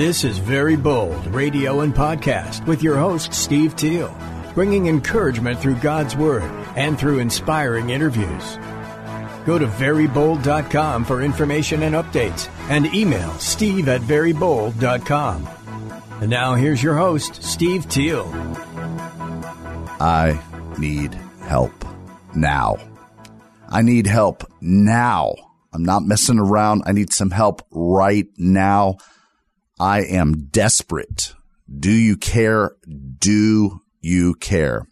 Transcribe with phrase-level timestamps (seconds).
[0.00, 4.16] This is Very Bold Radio and Podcast with your host, Steve Teal,
[4.54, 8.56] bringing encouragement through God's Word and through inspiring interviews.
[9.44, 15.46] Go to verybold.com for information and updates and email steve at verybold.com.
[16.22, 18.24] And now here's your host, Steve Teal.
[20.00, 20.40] I
[20.78, 21.74] need help
[22.34, 22.78] now.
[23.68, 25.34] I need help now.
[25.74, 26.84] I'm not messing around.
[26.86, 28.96] I need some help right now.
[29.80, 31.34] I am desperate.
[31.74, 32.72] Do you care?
[33.18, 34.86] Do you care?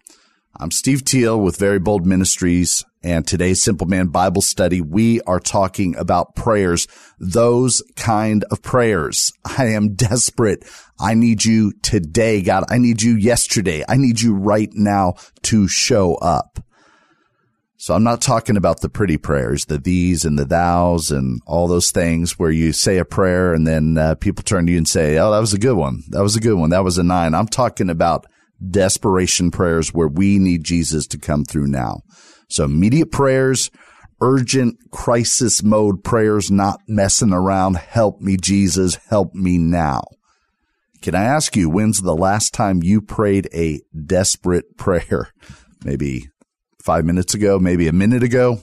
[0.56, 4.80] I'm Steve Teal with Very Bold Ministries and today's Simple Man Bible study.
[4.80, 6.88] We are talking about prayers,
[7.20, 9.30] those kind of prayers.
[9.58, 10.64] I am desperate.
[10.98, 12.64] I need you today, God.
[12.70, 13.84] I need you yesterday.
[13.86, 16.60] I need you right now to show up.
[17.80, 21.68] So I'm not talking about the pretty prayers, the these and the thous and all
[21.68, 24.88] those things where you say a prayer and then uh, people turn to you and
[24.88, 26.02] say, Oh, that was a good one.
[26.08, 26.70] That was a good one.
[26.70, 27.34] That was a nine.
[27.34, 28.26] I'm talking about
[28.68, 32.00] desperation prayers where we need Jesus to come through now.
[32.48, 33.70] So immediate prayers,
[34.20, 37.76] urgent crisis mode prayers, not messing around.
[37.76, 38.96] Help me, Jesus.
[39.08, 40.02] Help me now.
[41.00, 45.28] Can I ask you, when's the last time you prayed a desperate prayer?
[45.84, 46.28] Maybe
[46.88, 48.62] five minutes ago, maybe a minute ago.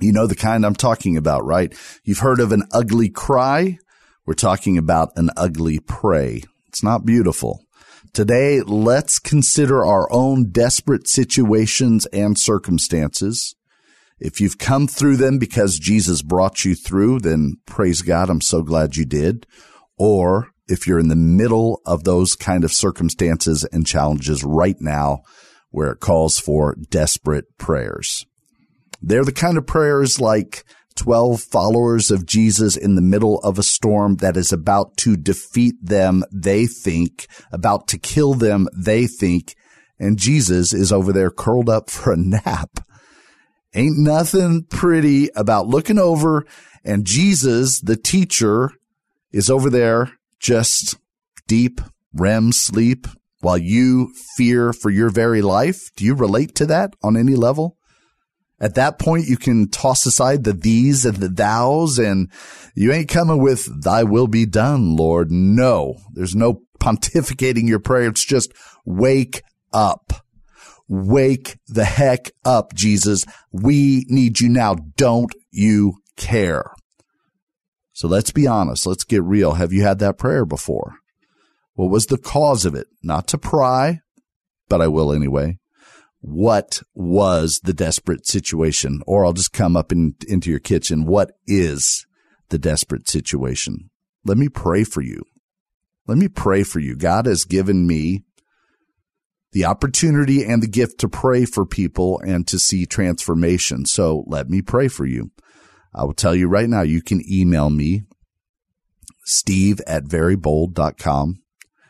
[0.00, 1.74] You know the kind I'm talking about, right?
[2.04, 3.78] You've heard of an ugly cry.
[4.24, 6.44] We're talking about an ugly pray.
[6.68, 7.64] It's not beautiful.
[8.12, 13.56] Today, let's consider our own desperate situations and circumstances.
[14.20, 18.30] If you've come through them because Jesus brought you through, then praise God.
[18.30, 19.44] I'm so glad you did.
[19.98, 25.22] Or if you're in the middle of those kind of circumstances and challenges right now,
[25.74, 28.24] where it calls for desperate prayers.
[29.02, 33.64] They're the kind of prayers like 12 followers of Jesus in the middle of a
[33.64, 39.56] storm that is about to defeat them, they think, about to kill them, they think,
[39.98, 42.78] and Jesus is over there curled up for a nap.
[43.74, 46.46] Ain't nothing pretty about looking over
[46.84, 48.70] and Jesus, the teacher,
[49.32, 50.96] is over there just
[51.48, 51.80] deep
[52.12, 53.08] REM sleep,
[53.44, 55.90] while you fear for your very life?
[55.96, 57.76] Do you relate to that on any level?
[58.58, 62.30] At that point, you can toss aside the these and the thous and
[62.74, 65.30] you ain't coming with thy will be done, Lord.
[65.30, 68.08] No, there's no pontificating your prayer.
[68.08, 68.52] It's just
[68.86, 70.12] wake up.
[70.88, 73.24] Wake the heck up, Jesus.
[73.52, 74.76] We need you now.
[74.96, 76.70] Don't you care?
[77.92, 78.86] So let's be honest.
[78.86, 79.52] Let's get real.
[79.52, 80.96] Have you had that prayer before?
[81.74, 82.86] What was the cause of it?
[83.02, 84.00] Not to pry,
[84.68, 85.58] but I will anyway.
[86.20, 89.02] What was the desperate situation?
[89.06, 91.04] Or I'll just come up in, into your kitchen.
[91.04, 92.06] What is
[92.48, 93.90] the desperate situation?
[94.24, 95.24] Let me pray for you.
[96.06, 96.96] Let me pray for you.
[96.96, 98.24] God has given me
[99.52, 103.84] the opportunity and the gift to pray for people and to see transformation.
[103.84, 105.30] So let me pray for you.
[105.94, 108.02] I will tell you right now, you can email me,
[109.24, 111.43] steve at verybold.com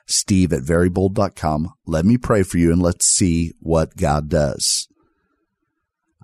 [0.06, 1.72] steve at verybold.com.
[1.86, 4.88] Let me pray for you and let's see what God does.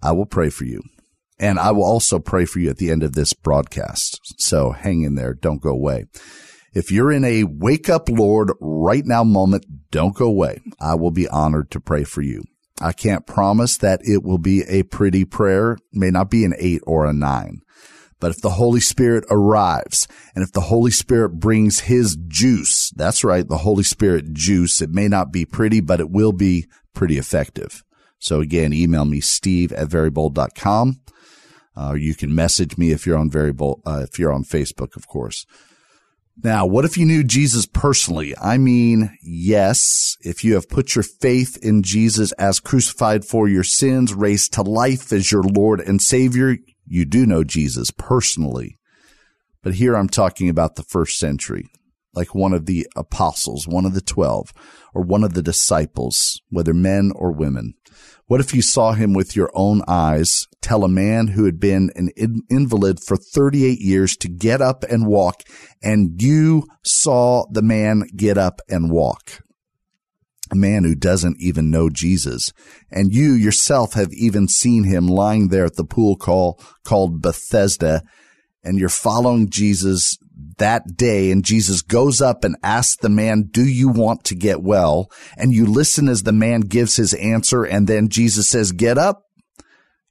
[0.03, 0.83] I will pray for you.
[1.39, 4.21] And I will also pray for you at the end of this broadcast.
[4.39, 5.33] So hang in there.
[5.33, 6.05] Don't go away.
[6.73, 10.61] If you're in a wake up Lord right now moment, don't go away.
[10.81, 12.45] I will be honored to pray for you.
[12.81, 15.79] I can't promise that it will be a pretty prayer.
[15.93, 17.61] May not be an eight or a nine.
[18.21, 23.25] But if the Holy Spirit arrives and if the Holy Spirit brings his juice, that's
[23.25, 27.19] right, the Holy Spirit juice, it may not be pretty, but it will be pretty
[27.19, 27.83] effective.
[28.19, 31.01] So again, email me, steve at verybold.com.
[31.77, 35.07] Uh, you can message me if you're on bold, uh, if you're on Facebook, of
[35.09, 35.47] course.
[36.43, 38.35] Now, what if you knew Jesus personally?
[38.39, 43.65] I mean, yes, if you have put your faith in Jesus as crucified for your
[43.65, 46.57] sins, raised to life as your Lord and Savior,
[46.91, 48.77] you do know Jesus personally.
[49.63, 51.71] But here I'm talking about the first century,
[52.15, 54.53] like one of the apostles, one of the 12,
[54.93, 57.75] or one of the disciples, whether men or women.
[58.27, 61.91] What if you saw him with your own eyes tell a man who had been
[61.95, 62.11] an
[62.51, 65.43] invalid for 38 years to get up and walk,
[65.83, 69.43] and you saw the man get up and walk?
[70.51, 72.53] A man who doesn't even know Jesus.
[72.91, 78.03] And you yourself have even seen him lying there at the pool call called Bethesda
[78.63, 80.19] and you're following Jesus
[80.59, 84.63] that day and Jesus goes up and asks the man, do you want to get
[84.63, 85.11] well?
[85.37, 87.65] And you listen as the man gives his answer.
[87.65, 89.25] And then Jesus says, get up,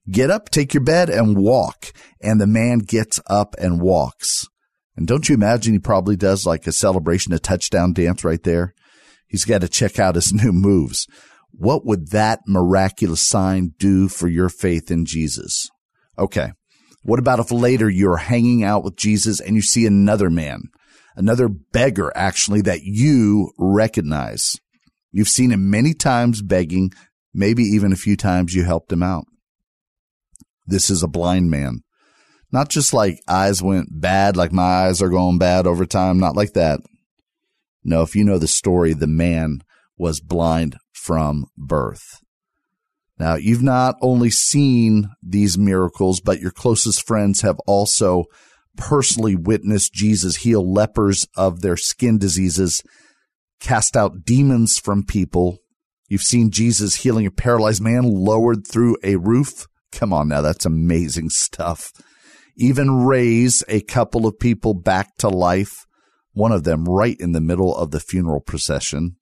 [0.10, 1.92] get up, take your bed and walk.
[2.22, 4.48] And the man gets up and walks.
[4.96, 8.74] And don't you imagine he probably does like a celebration, a touchdown dance right there?
[9.30, 11.08] He's got to check out his new moves.
[11.52, 15.70] What would that miraculous sign do for your faith in Jesus?
[16.18, 16.52] Okay.
[17.04, 20.64] What about if later you're hanging out with Jesus and you see another man,
[21.16, 24.58] another beggar actually that you recognize?
[25.12, 26.92] You've seen him many times begging,
[27.34, 29.26] maybe even a few times you helped him out.
[30.68, 31.80] This is a blind man.
[32.52, 36.36] Not just like eyes went bad, like my eyes are going bad over time, not
[36.36, 36.80] like that.
[37.84, 39.62] No, if you know the story, the man
[39.98, 42.22] was blind from birth.
[43.20, 48.26] Now, you've not only seen these miracles, but your closest friends have also
[48.78, 52.82] personally witnessed Jesus heal lepers of their skin diseases,
[53.60, 55.58] cast out demons from people.
[56.08, 59.68] You've seen Jesus healing a paralyzed man lowered through a roof.
[59.92, 61.92] Come on now, that's amazing stuff.
[62.56, 65.86] Even raise a couple of people back to life,
[66.34, 69.18] one of them right in the middle of the funeral procession.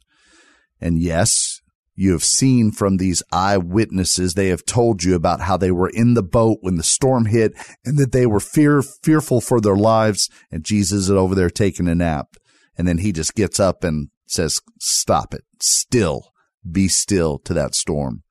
[0.80, 1.62] And yes,
[1.96, 6.14] you have seen from these eyewitnesses, they have told you about how they were in
[6.14, 10.30] the boat when the storm hit and that they were fear, fearful for their lives.
[10.52, 12.36] And Jesus is over there taking a nap.
[12.78, 15.42] And then he just gets up and says, stop it.
[15.60, 16.32] Still
[16.70, 18.22] be still to that storm.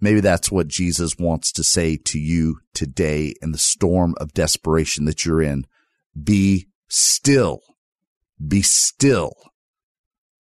[0.00, 5.04] Maybe that's what Jesus wants to say to you today in the storm of desperation
[5.04, 5.66] that you're in.
[6.20, 7.60] Be still.
[8.46, 9.32] Be still.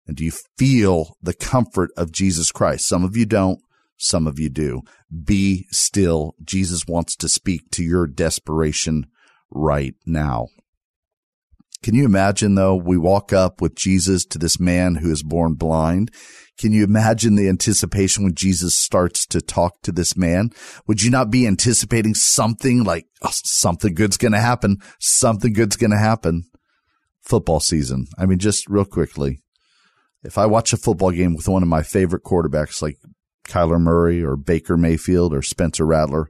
[0.08, 2.88] And do you feel the comfort of Jesus Christ?
[2.88, 3.60] Some of you don't.
[3.98, 4.82] Some of you do.
[5.24, 6.36] Be still.
[6.44, 9.06] Jesus wants to speak to your desperation
[9.52, 10.48] right now.
[11.84, 12.76] Can you imagine though?
[12.76, 16.12] We walk up with Jesus to this man who is born blind.
[16.60, 20.52] Can you imagine the anticipation when Jesus starts to talk to this man?
[20.86, 24.78] Would you not be anticipating something like oh, something good's going to happen?
[25.00, 26.44] Something good's going to happen.
[27.22, 28.06] Football season.
[28.18, 29.42] I mean, just real quickly.
[30.24, 32.98] If I watch a football game with one of my favorite quarterbacks like
[33.48, 36.28] Kyler Murray or Baker Mayfield or Spencer Rattler,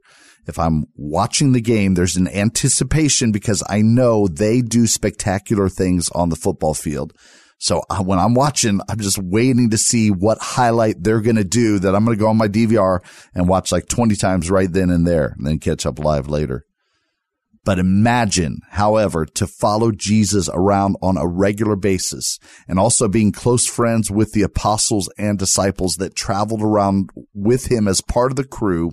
[0.52, 6.10] if I'm watching the game, there's an anticipation because I know they do spectacular things
[6.10, 7.14] on the football field.
[7.58, 11.80] So when I'm watching, I'm just waiting to see what highlight they're going to do
[11.80, 13.00] that I'm going to go on my DVR
[13.34, 16.66] and watch like 20 times right then and there and then catch up live later.
[17.64, 23.68] But imagine, however, to follow Jesus around on a regular basis and also being close
[23.68, 28.44] friends with the apostles and disciples that traveled around with him as part of the
[28.44, 28.92] crew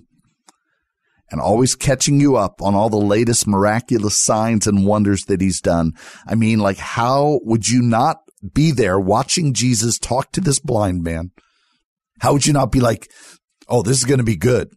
[1.31, 5.61] and always catching you up on all the latest miraculous signs and wonders that he's
[5.61, 5.93] done.
[6.27, 8.19] I mean, like, how would you not
[8.55, 11.33] be there watching Jesus talk to this blind man?
[12.21, 13.09] How would you not be like,
[13.69, 14.71] Oh, this is going to be good.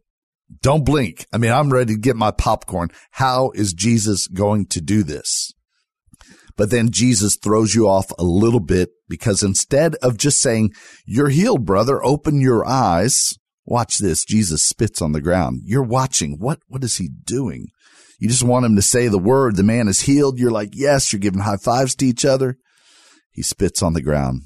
[0.62, 1.26] Don't blink.
[1.32, 2.90] I mean, I'm ready to get my popcorn.
[3.12, 5.54] How is Jesus going to do this?
[6.58, 10.72] But then Jesus throws you off a little bit because instead of just saying,
[11.06, 13.34] you're healed, brother, open your eyes.
[13.66, 14.26] Watch this.
[14.26, 15.62] Jesus spits on the ground.
[15.64, 16.38] You're watching.
[16.40, 17.68] What, what is he doing?
[18.20, 19.56] You just want him to say the word.
[19.56, 20.40] The man is healed.
[20.40, 22.58] You're like, yes, you're giving high fives to each other.
[23.32, 24.44] He spits on the ground.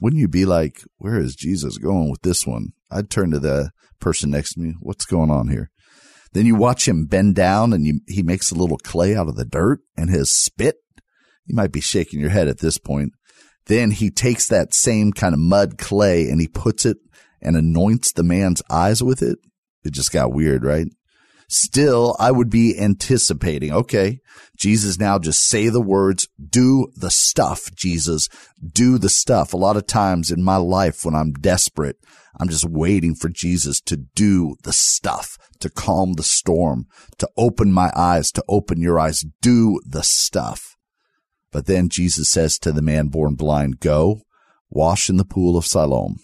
[0.00, 2.68] Wouldn't you be like, where is Jesus going with this one?
[2.90, 4.74] I'd turn to the person next to me.
[4.80, 5.70] What's going on here?
[6.32, 9.36] Then you watch him bend down and you, he makes a little clay out of
[9.36, 10.76] the dirt and his spit.
[11.46, 13.12] You might be shaking your head at this point.
[13.66, 16.98] Then he takes that same kind of mud clay and he puts it
[17.40, 19.38] and anoints the man's eyes with it.
[19.84, 20.86] It just got weird, right?
[21.48, 24.18] Still, I would be anticipating, okay,
[24.56, 28.28] Jesus now just say the words, do the stuff, Jesus,
[28.60, 29.52] do the stuff.
[29.52, 31.98] A lot of times in my life when I'm desperate,
[32.38, 36.86] I'm just waiting for Jesus to do the stuff, to calm the storm,
[37.18, 40.76] to open my eyes, to open your eyes, do the stuff.
[41.52, 44.22] But then Jesus says to the man born blind, go
[44.68, 46.16] wash in the pool of Siloam.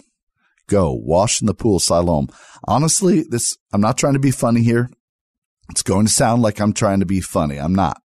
[0.69, 2.29] Go wash in the pool Siloam.
[2.65, 4.91] Honestly, this, I'm not trying to be funny here.
[5.71, 7.59] It's going to sound like I'm trying to be funny.
[7.59, 8.01] I'm not.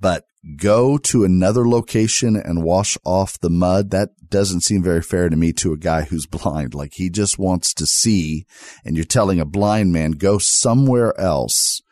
[0.00, 0.24] But
[0.56, 3.90] go to another location and wash off the mud.
[3.90, 6.74] That doesn't seem very fair to me to a guy who's blind.
[6.74, 8.46] Like he just wants to see
[8.84, 11.82] and you're telling a blind man, go somewhere else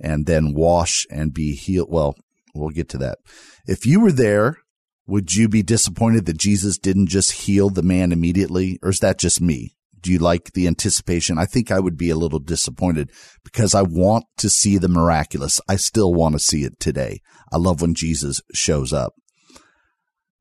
[0.00, 1.88] and then wash and be healed.
[1.90, 2.16] Well,
[2.54, 3.18] we'll get to that.
[3.66, 4.58] If you were there,
[5.06, 8.78] would you be disappointed that Jesus didn't just heal the man immediately?
[8.82, 9.76] Or is that just me?
[10.00, 11.38] Do you like the anticipation?
[11.38, 13.10] I think I would be a little disappointed
[13.44, 15.60] because I want to see the miraculous.
[15.68, 17.20] I still want to see it today.
[17.52, 19.14] I love when Jesus shows up.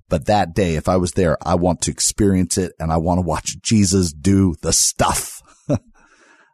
[0.08, 3.18] But that day, if I was there, I want to experience it and I want
[3.18, 5.42] to watch Jesus do the stuff.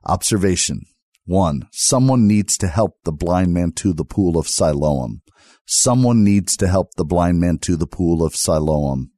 [0.06, 0.82] Observation.
[1.26, 5.22] One, someone needs to help the blind man to the pool of Siloam.
[5.66, 9.12] Someone needs to help the blind man to the pool of Siloam.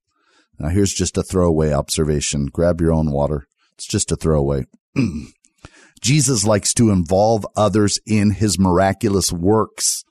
[0.59, 2.45] Now here's just a throwaway observation.
[2.45, 3.47] Grab your own water.
[3.73, 4.65] It's just a throwaway.
[6.01, 10.03] Jesus likes to involve others in his miraculous works.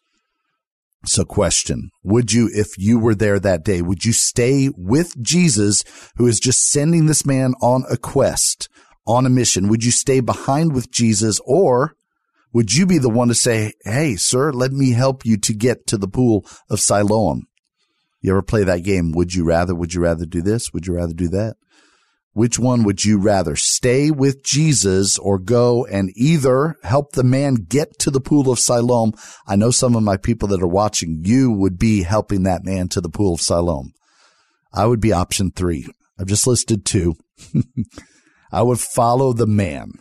[1.04, 5.82] So question, would you, if you were there that day, would you stay with Jesus
[6.16, 8.68] who is just sending this man on a quest,
[9.06, 9.68] on a mission?
[9.68, 11.94] Would you stay behind with Jesus or
[12.52, 15.86] would you be the one to say, Hey, sir, let me help you to get
[15.88, 17.46] to the pool of Siloam?
[18.20, 19.12] You ever play that game?
[19.12, 19.74] Would you rather?
[19.74, 20.72] Would you rather do this?
[20.72, 21.56] Would you rather do that?
[22.34, 27.56] Which one would you rather stay with Jesus or go and either help the man
[27.56, 29.12] get to the pool of Siloam?
[29.46, 32.88] I know some of my people that are watching, you would be helping that man
[32.88, 33.92] to the pool of Siloam.
[34.72, 35.86] I would be option three.
[36.18, 37.16] I've just listed two.
[38.52, 39.92] I would follow the man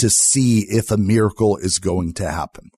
[0.00, 2.70] to see if a miracle is going to happen.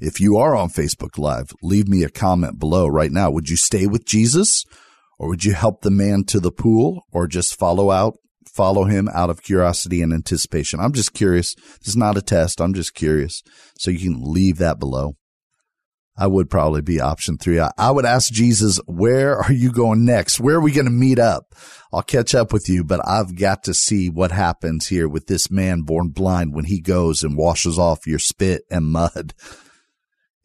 [0.00, 3.30] If you are on Facebook Live, leave me a comment below right now.
[3.30, 4.64] Would you stay with Jesus
[5.18, 8.14] or would you help the man to the pool or just follow out,
[8.46, 10.78] follow him out of curiosity and anticipation?
[10.78, 11.54] I'm just curious.
[11.54, 12.60] This is not a test.
[12.60, 13.42] I'm just curious.
[13.78, 15.14] So you can leave that below.
[16.18, 17.60] I would probably be option three.
[17.60, 20.40] I, would ask Jesus, where are you going next?
[20.40, 21.54] Where are we going to meet up?
[21.92, 25.50] I'll catch up with you, but I've got to see what happens here with this
[25.50, 29.32] man born blind when he goes and washes off your spit and mud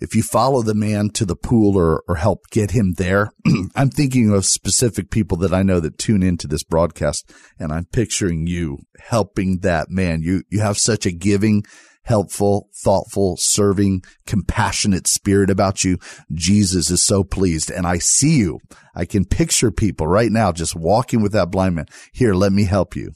[0.04, 3.32] if you follow the man to the pool or, or help get him there,
[3.76, 7.86] I'm thinking of specific people that I know that tune into this broadcast and I'm
[7.86, 10.22] picturing you helping that man.
[10.22, 11.64] You, you have such a giving,
[12.04, 15.98] helpful, thoughtful, serving, compassionate spirit about you.
[16.32, 18.60] Jesus is so pleased and I see you.
[18.96, 21.86] I can picture people right now just walking with that blind man.
[22.14, 23.14] Here, let me help you.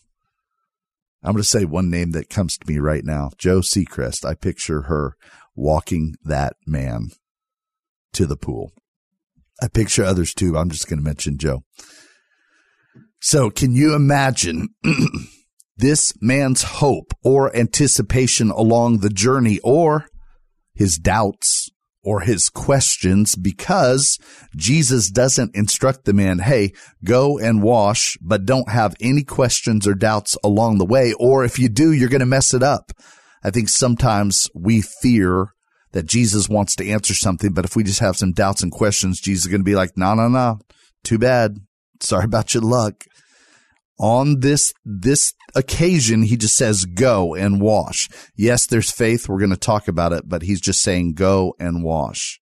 [1.23, 3.31] I'm going to say one name that comes to me right now.
[3.37, 4.25] Joe Seacrest.
[4.25, 5.15] I picture her
[5.55, 7.07] walking that man
[8.13, 8.71] to the pool.
[9.61, 10.57] I picture others too.
[10.57, 11.63] I'm just going to mention Joe.
[13.19, 14.69] So can you imagine
[15.77, 20.07] this man's hope or anticipation along the journey or
[20.73, 21.69] his doubts
[22.03, 24.17] or his questions because
[24.55, 26.71] Jesus doesn't instruct the man, Hey,
[27.03, 31.13] go and wash, but don't have any questions or doubts along the way.
[31.19, 32.91] Or if you do, you're going to mess it up.
[33.43, 35.53] I think sometimes we fear
[35.91, 39.19] that Jesus wants to answer something, but if we just have some doubts and questions,
[39.19, 40.59] Jesus is going to be like, no, no, no,
[41.03, 41.57] too bad.
[41.99, 43.03] Sorry about your luck.
[43.99, 48.09] On this, this occasion, he just says, go and wash.
[48.35, 49.27] Yes, there's faith.
[49.27, 52.39] We're going to talk about it, but he's just saying, go and wash.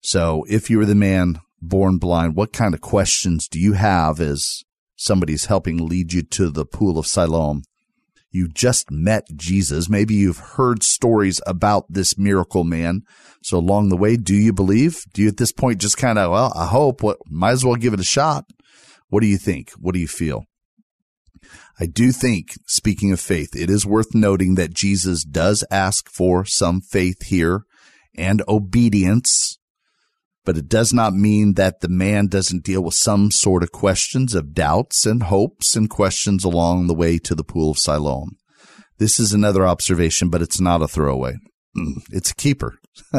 [0.00, 4.18] So if you were the man born blind, what kind of questions do you have
[4.18, 4.64] as
[4.96, 7.62] somebody's helping lead you to the pool of Siloam?
[8.32, 9.88] You just met Jesus.
[9.88, 13.02] Maybe you've heard stories about this miracle man.
[13.42, 15.04] So along the way, do you believe?
[15.12, 17.76] Do you at this point just kind of, well, I hope, what, might as well
[17.76, 18.46] give it a shot?
[19.12, 19.72] What do you think?
[19.72, 20.44] What do you feel?
[21.78, 26.46] I do think, speaking of faith, it is worth noting that Jesus does ask for
[26.46, 27.64] some faith here
[28.16, 29.58] and obedience
[30.44, 34.34] but it does not mean that the man doesn't deal with some sort of questions
[34.34, 38.36] of doubts and hopes and questions along the way to the pool of Siloam.
[38.98, 41.34] This is another observation, but it's not a throwaway.
[41.76, 42.78] Mm, it's a keeper.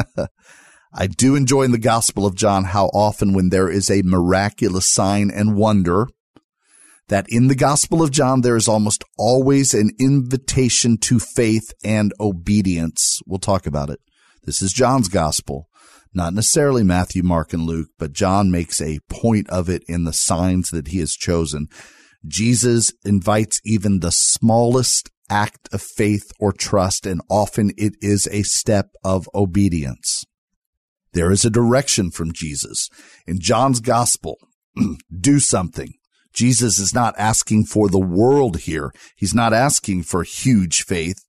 [0.94, 4.88] I do enjoy in the Gospel of John how often when there is a miraculous
[4.88, 6.06] sign and wonder,
[7.08, 12.12] that in the Gospel of John, there is almost always an invitation to faith and
[12.18, 13.20] obedience.
[13.26, 14.00] We'll talk about it.
[14.44, 15.68] This is John's Gospel
[16.14, 20.12] not necessarily Matthew, Mark, and Luke, but John makes a point of it in the
[20.12, 21.66] signs that he has chosen.
[22.26, 28.42] Jesus invites even the smallest act of faith or trust, and often it is a
[28.42, 30.24] step of obedience.
[31.14, 32.90] There is a direction from Jesus.
[33.26, 34.36] In John's gospel,
[35.20, 35.94] do something.
[36.34, 38.92] Jesus is not asking for the world here.
[39.16, 41.24] He's not asking for huge faith.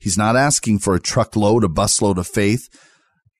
[0.00, 2.68] He's not asking for a truckload, a busload of faith.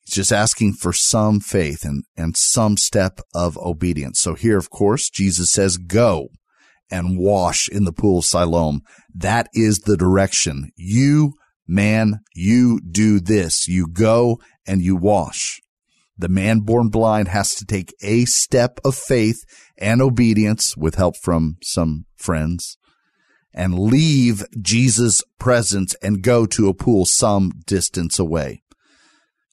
[0.05, 4.21] He's just asking for some faith and, and some step of obedience.
[4.21, 6.29] So here, of course, Jesus says, go
[6.91, 8.83] and wash in the pool of Siloam.
[9.15, 10.71] That is the direction.
[10.77, 11.33] You,
[11.67, 13.67] man, you do this.
[13.67, 15.61] You go and you wash.
[16.19, 19.45] The man born blind has to take a step of faith
[19.79, 22.79] and obedience with help from some friends
[23.53, 28.63] and leave Jesus' presence and go to a pool some distance away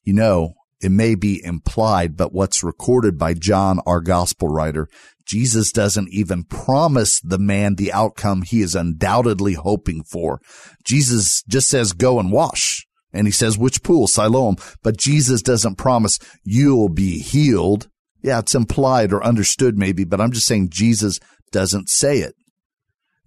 [0.03, 4.89] you know, it may be implied, but what's recorded by John, our gospel writer,
[5.25, 10.41] Jesus doesn't even promise the man the outcome he is undoubtedly hoping for.
[10.83, 12.85] Jesus just says, go and wash.
[13.13, 14.07] And he says, which pool?
[14.07, 14.55] Siloam.
[14.81, 17.87] But Jesus doesn't promise you'll be healed.
[18.21, 21.19] Yeah, it's implied or understood maybe, but I'm just saying Jesus
[21.51, 22.33] doesn't say it.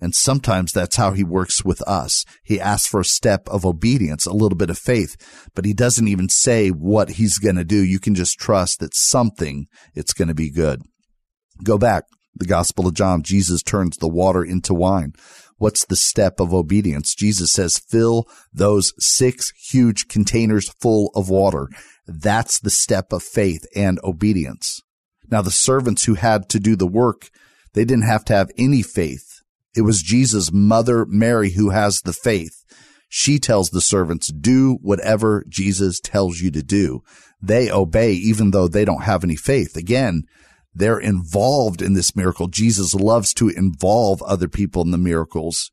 [0.00, 2.24] And sometimes that's how he works with us.
[2.44, 5.16] He asks for a step of obedience, a little bit of faith,
[5.54, 7.82] but he doesn't even say what he's going to do.
[7.82, 10.82] You can just trust that something, it's going to be good.
[11.64, 12.04] Go back.
[12.34, 15.14] The Gospel of John, Jesus turns the water into wine.
[15.58, 17.14] What's the step of obedience?
[17.14, 21.68] Jesus says, fill those six huge containers full of water.
[22.06, 24.82] That's the step of faith and obedience.
[25.30, 27.30] Now, the servants who had to do the work,
[27.74, 29.40] they didn't have to have any faith.
[29.74, 32.64] It was Jesus' mother, Mary, who has the faith.
[33.08, 37.00] She tells the servants, do whatever Jesus tells you to do.
[37.40, 39.76] They obey even though they don't have any faith.
[39.76, 40.22] Again,
[40.76, 42.48] they're involved in this miracle.
[42.48, 45.70] Jesus loves to involve other people in the miracles,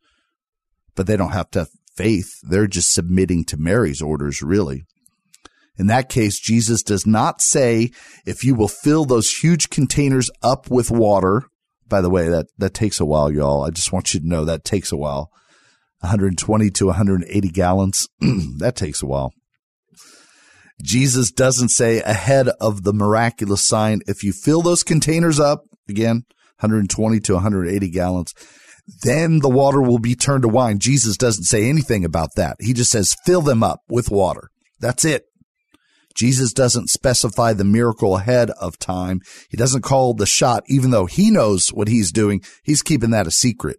[0.96, 2.40] but they don't have to have faith.
[2.42, 4.86] They're just submitting to Mary's orders, really.
[5.78, 7.92] In that case, Jesus does not say,
[8.26, 11.44] if you will fill those huge containers up with water.
[11.88, 13.64] By the way, that, that takes a while, y'all.
[13.64, 15.32] I just want you to know that takes a while.
[16.00, 18.08] 120 to 180 gallons.
[18.60, 19.34] that takes a while.
[20.82, 26.24] Jesus doesn't say ahead of the miraculous sign, if you fill those containers up, again,
[26.60, 28.34] 120 to 180 gallons,
[29.04, 30.80] then the water will be turned to wine.
[30.80, 32.58] Jesus doesn't say anything about that.
[32.60, 34.50] He just says, fill them up with water.
[34.80, 35.26] That's it.
[36.16, 39.22] Jesus doesn't specify the miracle ahead of time.
[39.50, 42.42] He doesn't call the shot, even though he knows what he's doing.
[42.64, 43.78] He's keeping that a secret.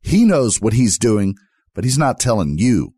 [0.00, 1.34] He knows what he's doing,
[1.74, 2.94] but he's not telling you.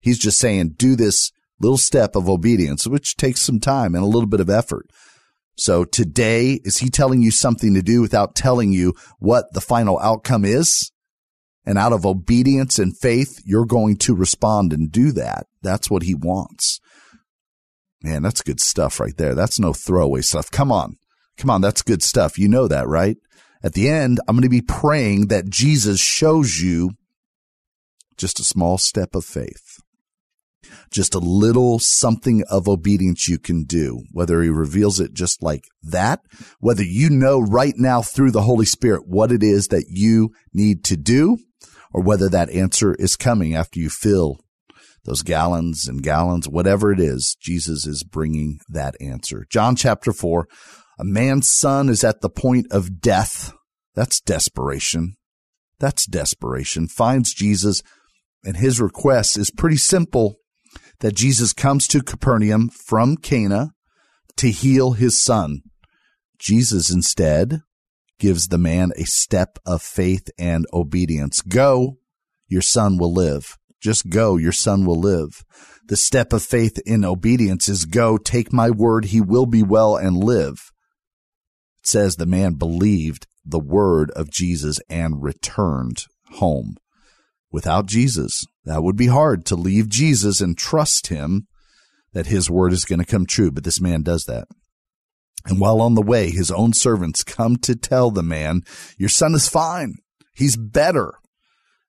[0.00, 4.08] He's just saying, do this little step of obedience, which takes some time and a
[4.08, 4.86] little bit of effort.
[5.56, 9.98] So today, is he telling you something to do without telling you what the final
[9.98, 10.90] outcome is?
[11.66, 15.46] And out of obedience and faith, you're going to respond and do that.
[15.62, 16.80] That's what he wants.
[18.02, 19.34] Man, that's good stuff right there.
[19.34, 20.50] That's no throwaway stuff.
[20.50, 20.96] Come on.
[21.36, 21.60] Come on.
[21.60, 22.38] That's good stuff.
[22.38, 23.18] You know that, right?
[23.62, 26.92] At the end, I'm going to be praying that Jesus shows you
[28.16, 29.80] just a small step of faith
[30.90, 35.64] just a little something of obedience you can do, whether he reveals it just like
[35.82, 36.20] that,
[36.58, 40.84] whether you know right now through the Holy Spirit what it is that you need
[40.84, 41.38] to do,
[41.92, 44.38] or whether that answer is coming after you fill
[45.04, 49.46] those gallons and gallons, whatever it is, Jesus is bringing that answer.
[49.48, 50.46] John chapter four,
[50.98, 53.52] a man's son is at the point of death.
[53.94, 55.16] That's desperation.
[55.78, 56.86] That's desperation.
[56.86, 57.82] Finds Jesus
[58.44, 60.36] and his request is pretty simple
[61.00, 63.72] that Jesus comes to Capernaum from Cana
[64.36, 65.62] to heal his son.
[66.38, 67.62] Jesus instead
[68.18, 71.40] gives the man a step of faith and obedience.
[71.40, 71.98] Go,
[72.48, 73.56] your son will live.
[73.80, 75.42] Just go, your son will live.
[75.86, 79.96] The step of faith in obedience is go, take my word, he will be well
[79.96, 80.70] and live.
[81.82, 86.76] It says the man believed the word of Jesus and returned home.
[87.50, 91.46] Without Jesus, that would be hard to leave Jesus and trust him
[92.12, 93.50] that his word is going to come true.
[93.50, 94.48] But this man does that.
[95.46, 98.62] And while on the way, his own servants come to tell the man,
[98.98, 99.94] your son is fine.
[100.34, 101.14] He's better.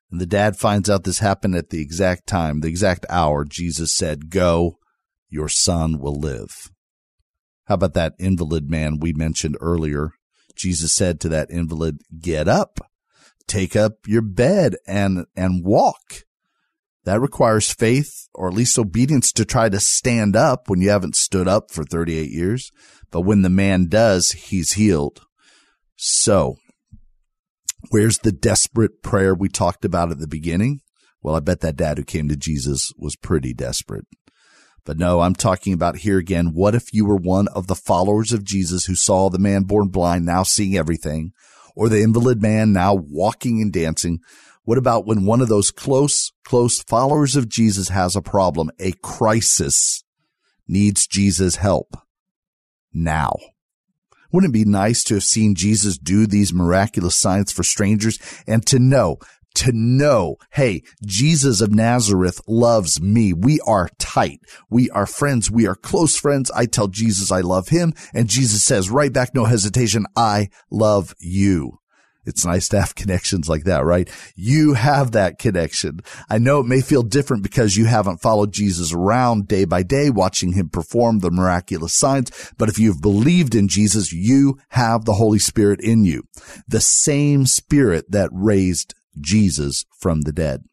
[0.09, 3.95] And the dad finds out this happened at the exact time, the exact hour Jesus
[3.95, 4.77] said, go,
[5.29, 6.69] your son will live.
[7.65, 10.11] How about that invalid man we mentioned earlier?
[10.55, 12.79] Jesus said to that invalid, get up
[13.51, 16.23] take up your bed and, and walk.
[17.03, 21.15] That requires faith or at least obedience to try to stand up when you haven't
[21.15, 22.71] stood up for 38 years.
[23.09, 25.21] But when the man does, he's healed.
[25.95, 26.55] So
[27.89, 30.81] where's the desperate prayer we talked about at the beginning?
[31.21, 34.05] Well, I bet that dad who came to Jesus was pretty desperate.
[34.85, 36.53] But no, I'm talking about here again.
[36.53, 39.89] What if you were one of the followers of Jesus who saw the man born
[39.89, 41.33] blind now seeing everything?
[41.75, 44.19] or the invalid man now walking and dancing.
[44.71, 48.93] What about when one of those close, close followers of Jesus has a problem, a
[48.93, 50.05] crisis,
[50.65, 51.97] needs Jesus' help
[52.93, 53.35] now?
[54.31, 58.65] Wouldn't it be nice to have seen Jesus do these miraculous signs for strangers and
[58.67, 59.17] to know
[59.55, 63.33] to know, hey, Jesus of Nazareth loves me.
[63.33, 64.39] We are tight.
[64.69, 65.51] We are friends.
[65.51, 66.49] We are close friends.
[66.51, 71.13] I tell Jesus I love him and Jesus says right back, no hesitation, I love
[71.19, 71.81] you.
[72.25, 74.09] It's nice to have connections like that, right?
[74.35, 76.01] You have that connection.
[76.29, 80.09] I know it may feel different because you haven't followed Jesus around day by day,
[80.09, 82.31] watching him perform the miraculous signs.
[82.57, 86.23] But if you've believed in Jesus, you have the Holy Spirit in you,
[86.67, 90.63] the same spirit that raised Jesus from the dead.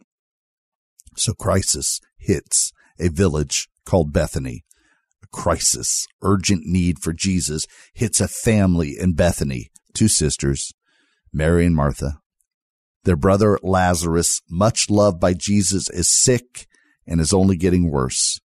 [1.16, 4.64] So crisis hits a village called Bethany.
[5.22, 10.72] A crisis, urgent need for Jesus hits a family in Bethany, two sisters,
[11.32, 12.20] Mary and Martha.
[13.04, 16.66] Their brother Lazarus, much loved by Jesus, is sick
[17.06, 18.40] and is only getting worse.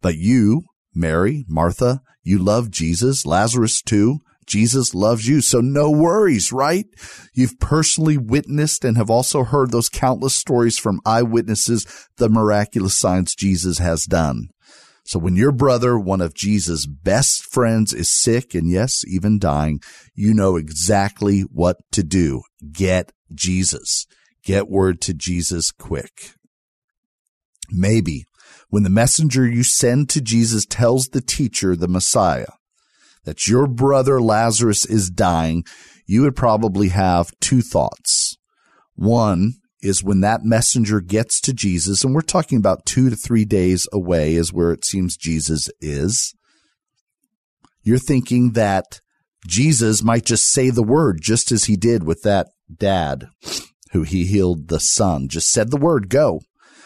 [0.00, 0.64] But you,
[0.94, 4.20] Mary, Martha, you love Jesus, Lazarus too.
[4.46, 5.40] Jesus loves you.
[5.40, 6.86] So no worries, right?
[7.32, 13.34] You've personally witnessed and have also heard those countless stories from eyewitnesses, the miraculous signs
[13.34, 14.48] Jesus has done.
[15.04, 19.80] So when your brother, one of Jesus' best friends, is sick and yes, even dying,
[20.14, 22.42] you know exactly what to do.
[22.72, 24.06] Get Jesus.
[24.44, 26.34] Get word to Jesus quick.
[27.70, 28.24] Maybe
[28.68, 32.46] when the messenger you send to Jesus tells the teacher, the Messiah,
[33.24, 35.64] that your brother Lazarus is dying,
[36.06, 38.36] you would probably have two thoughts.
[38.94, 43.44] One, is when that messenger gets to Jesus, and we're talking about two to three
[43.44, 46.34] days away, is where it seems Jesus is.
[47.82, 49.00] You're thinking that
[49.46, 53.28] Jesus might just say the word, just as he did with that dad
[53.90, 56.40] who he healed the son, just said the word, go.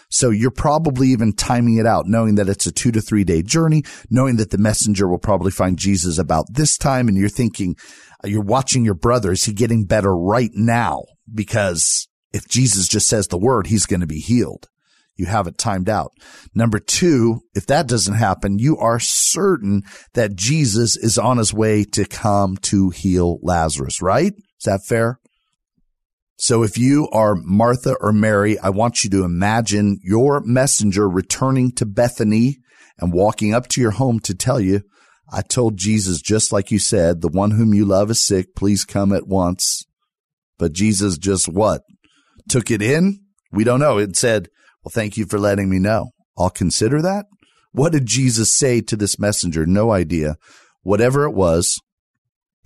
[0.08, 3.42] So you're probably even timing it out, knowing that it's a two to three day
[3.42, 7.08] journey, knowing that the messenger will probably find Jesus about this time.
[7.08, 7.76] And you're thinking,
[8.24, 9.32] you're watching your brother.
[9.32, 11.04] Is he getting better right now?
[11.32, 14.68] Because if Jesus just says the word, he's going to be healed.
[15.16, 16.12] You have it timed out.
[16.54, 21.84] Number two, if that doesn't happen, you are certain that Jesus is on his way
[21.84, 24.34] to come to heal Lazarus, right?
[24.34, 25.18] Is that fair?
[26.36, 31.72] So if you are Martha or Mary, I want you to imagine your messenger returning
[31.76, 32.58] to Bethany
[32.98, 34.82] and walking up to your home to tell you,
[35.32, 38.54] I told Jesus, just like you said, the one whom you love is sick.
[38.54, 39.86] Please come at once.
[40.58, 41.80] But Jesus just what?
[42.48, 43.20] Took it in?
[43.52, 43.98] We don't know.
[43.98, 44.48] It said,
[44.84, 46.10] well, thank you for letting me know.
[46.38, 47.26] I'll consider that.
[47.72, 49.66] What did Jesus say to this messenger?
[49.66, 50.36] No idea.
[50.82, 51.80] Whatever it was,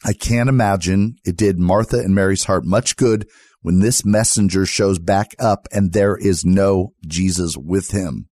[0.04, 3.28] I can't imagine it did Martha and Mary's heart much good
[3.62, 8.28] when this messenger shows back up and there is no Jesus with him.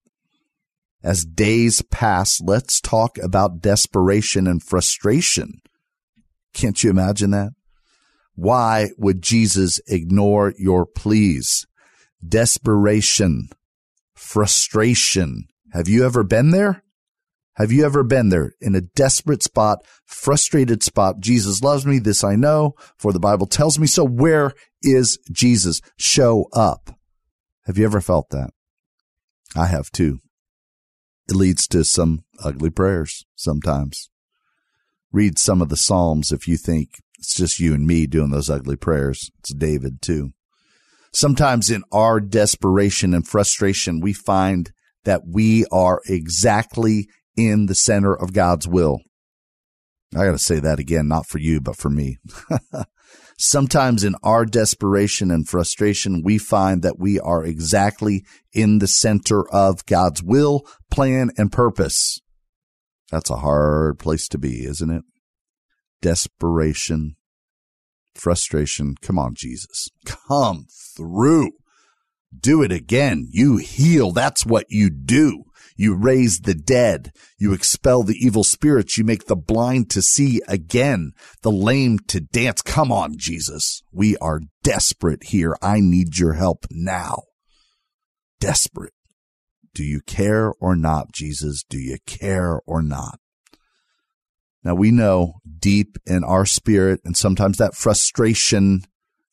[1.03, 5.61] As days pass, let's talk about desperation and frustration.
[6.55, 7.51] Can't you imagine that?
[8.39, 11.67] Why would Jesus ignore your pleas?
[12.25, 13.49] Desperation,
[14.15, 15.49] frustration.
[15.73, 16.85] Have you ever been there?
[17.55, 21.19] Have you ever been there in a desperate spot, frustrated spot?
[21.19, 21.99] Jesus loves me.
[21.99, 24.05] This I know, for the Bible tells me so.
[24.05, 25.81] Where is Jesus?
[25.97, 26.97] Show up.
[27.67, 28.51] Have you ever felt that?
[29.57, 30.21] I have too.
[31.29, 34.11] It leads to some ugly prayers sometimes.
[35.11, 38.51] Read some of the Psalms if you think it's just you and me doing those
[38.51, 39.31] ugly prayers.
[39.41, 40.33] It's David too.
[41.13, 44.71] Sometimes in our desperation and frustration, we find
[45.05, 49.01] that we are exactly in the center of God's will.
[50.15, 52.19] I got to say that again, not for you, but for me.
[53.39, 59.49] Sometimes in our desperation and frustration, we find that we are exactly in the center
[59.51, 62.21] of God's will, plan, and purpose.
[63.11, 65.03] That's a hard place to be, isn't it?
[66.01, 67.17] Desperation,
[68.15, 68.95] frustration.
[69.01, 69.89] Come on, Jesus.
[70.05, 71.53] Come through.
[72.39, 73.27] Do it again.
[73.31, 74.13] You heal.
[74.13, 75.45] That's what you do.
[75.77, 77.13] You raise the dead.
[77.39, 78.99] You expel the evil spirits.
[78.99, 82.63] You make the blind to see again, the lame to dance.
[82.63, 83.83] Come on, Jesus.
[83.93, 85.57] We are desperate here.
[85.63, 87.23] I need your help now.
[88.41, 88.93] Desperate.
[89.73, 91.63] Do you care or not, Jesus?
[91.63, 93.21] Do you care or not?
[94.69, 98.83] Now we know deep in our spirit, and sometimes that frustration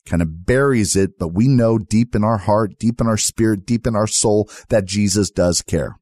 [0.06, 3.66] kind of buries it, but we know deep in our heart, deep in our spirit,
[3.66, 5.98] deep in our soul that Jesus does care.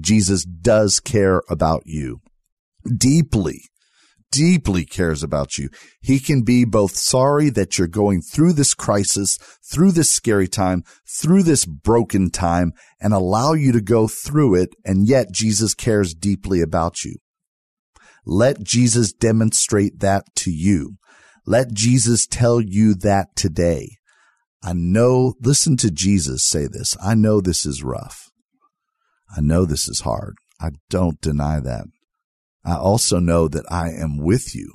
[0.00, 2.22] Jesus does care about you
[2.96, 3.60] deeply,
[4.32, 5.68] deeply cares about you.
[6.00, 9.36] He can be both sorry that you're going through this crisis,
[9.70, 14.70] through this scary time, through this broken time, and allow you to go through it.
[14.86, 17.16] And yet Jesus cares deeply about you.
[18.26, 20.96] Let Jesus demonstrate that to you.
[21.46, 23.96] Let Jesus tell you that today.
[24.62, 26.96] I know, listen to Jesus say this.
[27.02, 28.30] I know this is rough.
[29.36, 30.36] I know this is hard.
[30.60, 31.84] I don't deny that.
[32.64, 34.72] I also know that I am with you.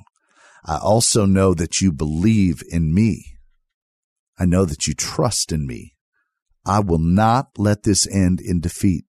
[0.64, 3.24] I also know that you believe in me.
[4.38, 5.94] I know that you trust in me.
[6.64, 9.04] I will not let this end in defeat.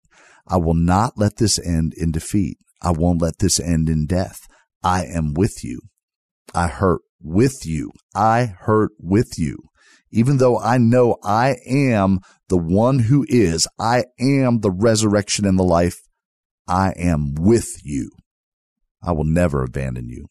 [0.47, 2.57] I will not let this end in defeat.
[2.81, 4.47] I won't let this end in death.
[4.83, 5.81] I am with you.
[6.53, 7.91] I hurt with you.
[8.15, 9.57] I hurt with you.
[10.11, 15.59] Even though I know I am the one who is, I am the resurrection and
[15.59, 15.99] the life.
[16.67, 18.11] I am with you.
[19.03, 20.27] I will never abandon you.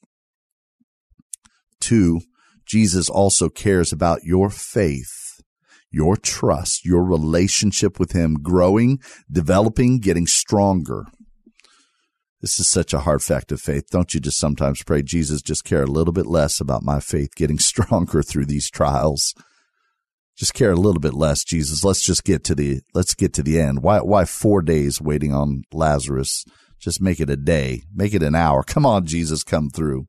[1.80, 2.20] Two,
[2.66, 5.40] Jesus also cares about your faith,
[5.90, 8.98] your trust, your relationship with him growing,
[9.30, 11.06] developing, getting stronger.
[12.40, 13.90] This is such a hard fact of faith.
[13.90, 17.35] Don't you just sometimes pray, Jesus, just care a little bit less about my faith
[17.35, 19.35] getting stronger through these trials?
[20.37, 21.83] Just care a little bit less, Jesus.
[21.83, 23.83] Let's just get to the, let's get to the end.
[23.83, 26.44] Why, why four days waiting on Lazarus?
[26.79, 27.83] Just make it a day.
[27.92, 28.62] Make it an hour.
[28.62, 30.07] Come on, Jesus, come through.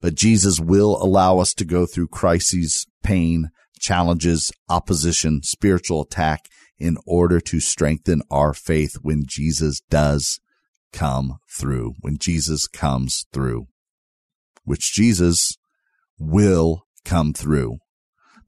[0.00, 6.46] But Jesus will allow us to go through crises, pain, challenges, opposition, spiritual attack
[6.78, 10.40] in order to strengthen our faith when Jesus does
[10.92, 13.66] come through, when Jesus comes through,
[14.64, 15.56] which Jesus
[16.18, 17.78] will come through.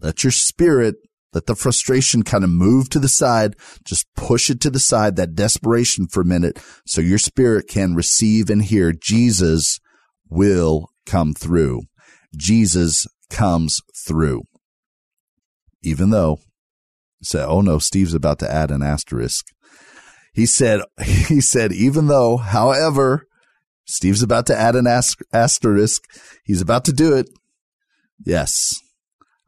[0.01, 0.97] Let your spirit,
[1.33, 3.57] let the frustration kind of move to the side.
[3.85, 7.95] Just push it to the side, that desperation for a minute, so your spirit can
[7.95, 9.81] receive and hear Jesus
[10.29, 11.83] will come through.
[12.37, 14.43] Jesus comes through.
[15.83, 16.39] Even though,
[17.23, 19.47] say, oh no, Steve's about to add an asterisk.
[20.35, 23.27] He said, he said, even though, however,
[23.87, 26.03] Steve's about to add an asterisk.
[26.45, 27.29] He's about to do it.
[28.25, 28.75] Yes.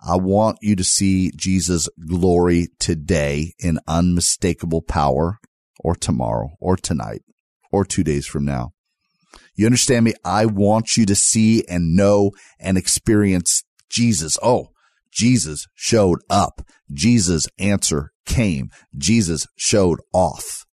[0.07, 5.39] I want you to see Jesus' glory today in unmistakable power
[5.81, 7.23] or tomorrow or tonight
[7.73, 8.73] or two days from now.
[9.55, 10.13] You understand me?
[10.25, 14.39] I want you to see and know and experience Jesus.
[14.43, 14.69] Oh,
[15.11, 16.61] Jesus showed up.
[16.93, 18.71] Jesus answer came.
[18.97, 20.66] Jesus showed off.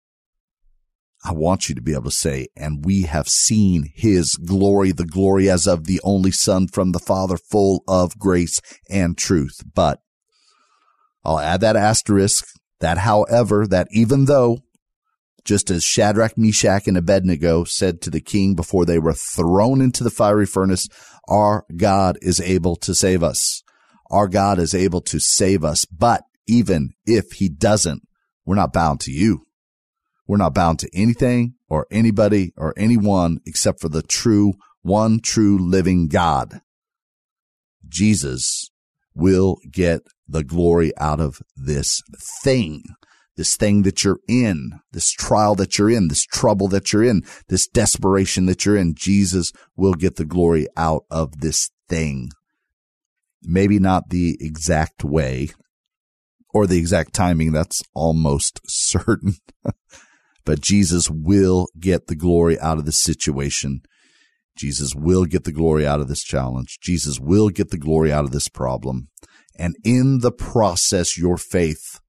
[1.23, 5.05] I want you to be able to say, and we have seen his glory, the
[5.05, 9.61] glory as of the only son from the father, full of grace and truth.
[9.73, 10.01] But
[11.23, 12.47] I'll add that asterisk,
[12.79, 14.59] that however, that even though,
[15.45, 20.03] just as Shadrach, Meshach, and Abednego said to the king before they were thrown into
[20.03, 20.87] the fiery furnace,
[21.27, 23.61] our God is able to save us.
[24.09, 25.85] Our God is able to save us.
[25.85, 28.01] But even if he doesn't,
[28.45, 29.45] we're not bound to you.
[30.27, 35.57] We're not bound to anything or anybody or anyone except for the true, one true
[35.57, 36.61] living God.
[37.87, 38.71] Jesus
[39.13, 42.01] will get the glory out of this
[42.41, 42.83] thing,
[43.35, 47.23] this thing that you're in, this trial that you're in, this trouble that you're in,
[47.49, 48.95] this desperation that you're in.
[48.95, 52.29] Jesus will get the glory out of this thing.
[53.43, 55.49] Maybe not the exact way
[56.53, 57.51] or the exact timing.
[57.51, 59.35] That's almost certain.
[60.45, 63.81] But Jesus will get the glory out of the situation.
[64.57, 66.79] Jesus will get the glory out of this challenge.
[66.81, 69.07] Jesus will get the glory out of this problem.
[69.57, 71.99] And in the process, your faith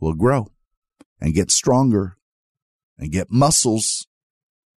[0.00, 0.48] will grow
[1.20, 2.16] and get stronger
[2.98, 4.06] and get muscles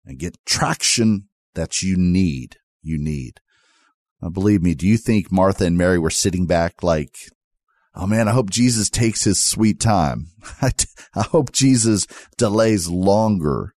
[0.05, 2.57] and get traction that you need.
[2.83, 3.40] You need.
[4.23, 7.16] Now, believe me, do you think Martha and Mary were sitting back like,
[7.94, 10.26] Oh man, I hope Jesus takes his sweet time.
[10.62, 13.74] I, t- I hope Jesus delays longer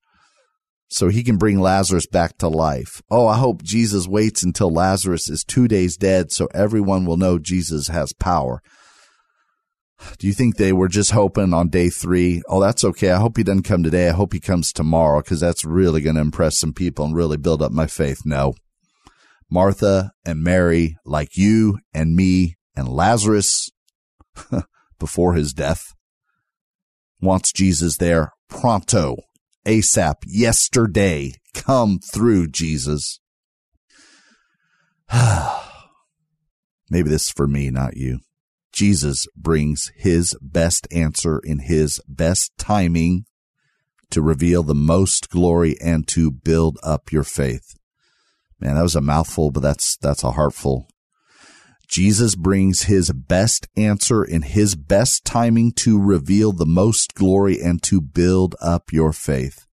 [0.90, 3.02] so he can bring Lazarus back to life.
[3.10, 7.40] Oh, I hope Jesus waits until Lazarus is two days dead so everyone will know
[7.40, 8.62] Jesus has power.
[10.18, 12.42] Do you think they were just hoping on day three?
[12.48, 13.12] Oh, that's okay.
[13.12, 14.10] I hope he doesn't come today.
[14.10, 17.38] I hope he comes tomorrow because that's really going to impress some people and really
[17.38, 18.22] build up my faith.
[18.26, 18.56] No.
[19.50, 23.70] Martha and Mary, like you and me and Lazarus,
[25.00, 25.94] before his death.
[27.22, 29.18] Wants Jesus there pronto,
[29.66, 31.34] ASAP, yesterday.
[31.54, 33.20] Come through, Jesus.
[36.90, 38.20] Maybe this is for me, not you.
[38.74, 43.26] Jesus brings his best answer in his best timing
[44.10, 47.76] to reveal the most glory and to build up your faith.
[48.60, 50.88] Man, that was a mouthful, but that's, that's a heartful.
[51.92, 57.84] Jesus brings his best answer in his best timing to reveal the most glory and
[57.84, 59.68] to build up your faith.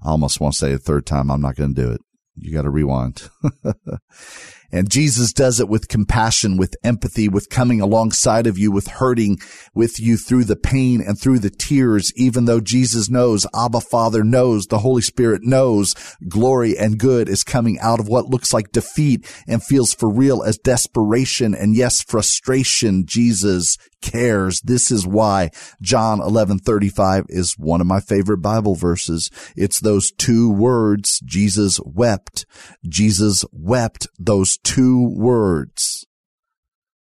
[0.00, 1.32] I almost want to say a third time.
[1.32, 2.00] I'm not going to do it.
[2.36, 3.28] You got to rewind.
[4.72, 9.38] And Jesus does it with compassion, with empathy, with coming alongside of you, with hurting
[9.74, 14.24] with you through the pain and through the tears, even though Jesus knows, Abba Father
[14.24, 15.94] knows, the Holy Spirit knows
[16.28, 20.42] glory and good is coming out of what looks like defeat and feels for real
[20.42, 23.04] as desperation and yes, frustration.
[23.06, 24.60] Jesus cares.
[24.62, 29.30] This is why John 11:35 is one of my favorite Bible verses.
[29.56, 32.44] It's those two words, Jesus wept.
[32.86, 36.06] Jesus wept those two words.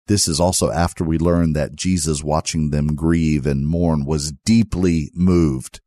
[0.07, 5.11] This is also after we learn that Jesus watching them grieve and mourn was deeply
[5.15, 5.81] moved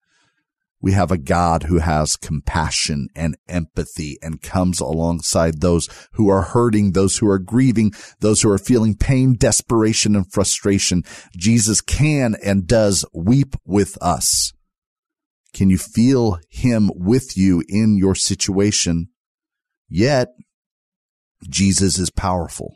[0.82, 6.42] we have a God who has compassion and empathy and comes alongside those who are
[6.42, 11.04] hurting, those who are grieving, those who are feeling pain, desperation, and frustration.
[11.36, 14.54] Jesus can and does weep with us.
[15.54, 19.10] Can you feel him with you in your situation?
[19.90, 20.30] Yet,
[21.48, 22.76] Jesus is powerful.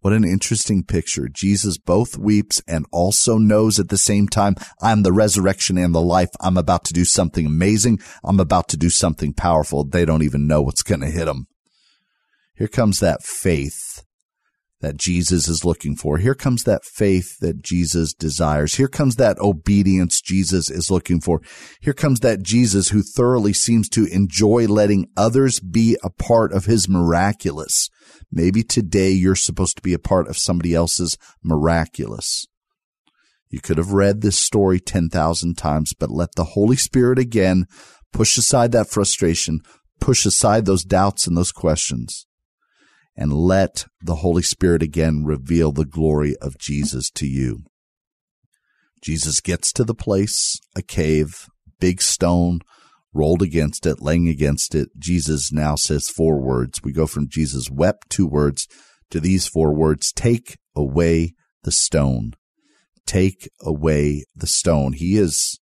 [0.00, 1.28] What an interesting picture.
[1.28, 6.02] Jesus both weeps and also knows at the same time, I'm the resurrection and the
[6.02, 6.30] life.
[6.40, 8.00] I'm about to do something amazing.
[8.24, 9.84] I'm about to do something powerful.
[9.84, 11.46] They don't even know what's going to hit them.
[12.56, 14.02] Here comes that faith
[14.82, 16.18] that Jesus is looking for.
[16.18, 18.74] Here comes that faith that Jesus desires.
[18.74, 21.40] Here comes that obedience Jesus is looking for.
[21.80, 26.66] Here comes that Jesus who thoroughly seems to enjoy letting others be a part of
[26.66, 27.88] his miraculous.
[28.30, 32.46] Maybe today you're supposed to be a part of somebody else's miraculous.
[33.50, 37.66] You could have read this story 10,000 times, but let the Holy Spirit again
[38.12, 39.60] push aside that frustration,
[40.00, 42.26] push aside those doubts and those questions
[43.16, 47.64] and let the Holy Spirit again reveal the glory of Jesus to you.
[49.02, 51.48] Jesus gets to the place, a cave,
[51.80, 52.60] big stone
[53.12, 54.88] rolled against it, laying against it.
[54.98, 56.80] Jesus now says four words.
[56.82, 58.66] We go from Jesus wept two words
[59.10, 62.32] to these four words, take away the stone.
[63.04, 64.94] Take away the stone.
[64.94, 65.60] He is,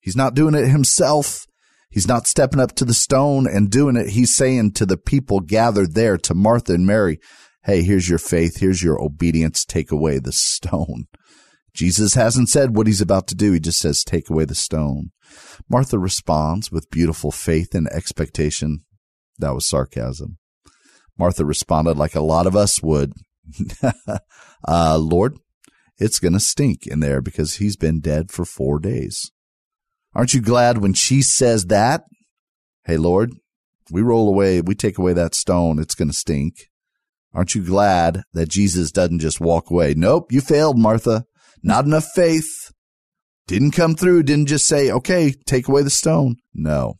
[0.00, 1.46] he's not doing it himself.
[1.92, 4.10] He's not stepping up to the stone and doing it.
[4.10, 7.18] He's saying to the people gathered there, to Martha and Mary,
[7.64, 8.58] Hey, here's your faith.
[8.58, 9.64] Here's your obedience.
[9.64, 11.04] Take away the stone.
[11.74, 13.52] Jesus hasn't said what he's about to do.
[13.52, 15.10] He just says, take away the stone.
[15.68, 18.80] Martha responds with beautiful faith and expectation.
[19.38, 20.38] That was sarcasm.
[21.18, 23.12] Martha responded like a lot of us would.
[24.68, 25.38] uh, Lord,
[25.98, 29.30] it's going to stink in there because he's been dead for four days.
[30.14, 32.02] Aren't you glad when she says that?
[32.84, 33.32] Hey, Lord,
[33.90, 36.68] we roll away, we take away that stone, it's going to stink.
[37.34, 39.94] Aren't you glad that Jesus doesn't just walk away?
[39.96, 41.24] Nope, you failed, Martha.
[41.62, 42.72] Not enough faith.
[43.46, 46.36] Didn't come through, didn't just say, okay, take away the stone.
[46.52, 46.94] No,